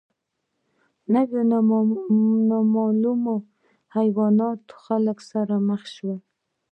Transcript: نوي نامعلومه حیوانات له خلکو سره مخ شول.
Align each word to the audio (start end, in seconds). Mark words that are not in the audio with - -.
نوي 1.13 1.41
نامعلومه 2.49 3.35
حیوانات 3.97 4.59
له 4.67 4.75
خلکو 4.85 5.23
سره 5.31 5.55
مخ 5.69 5.81
شول. 5.95 6.19